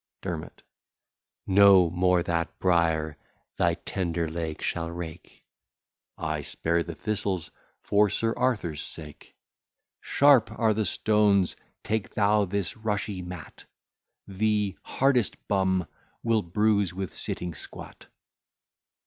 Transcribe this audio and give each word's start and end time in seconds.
DERMOT 0.23 0.63
No 1.45 1.91
more 1.91 2.23
that 2.23 2.57
brier 2.57 3.17
thy 3.57 3.75
tender 3.75 4.27
leg 4.27 4.59
shall 4.63 4.89
rake: 4.89 5.43
(I 6.17 6.41
spare 6.41 6.81
the 6.81 6.95
thistles 6.95 7.51
for 7.83 8.09
Sir 8.09 8.33
Arthur's 8.35 8.81
sake) 8.81 9.35
Sharp 9.99 10.49
are 10.57 10.73
the 10.73 10.85
stones; 10.87 11.55
take 11.83 12.15
thou 12.15 12.45
this 12.45 12.75
rushy 12.75 13.21
mat; 13.21 13.65
The 14.27 14.75
hardest 14.81 15.37
bum 15.47 15.85
will 16.23 16.41
bruise 16.41 16.95
with 16.95 17.15
sitting 17.15 17.53
squat. 17.53 18.07